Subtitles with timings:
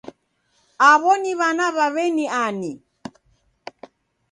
[0.89, 2.71] Aw'o ni w'ana w'a w'eni ani